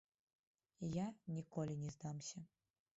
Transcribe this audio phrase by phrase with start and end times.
[0.97, 1.05] Я
[1.37, 2.47] ніколі не здамся.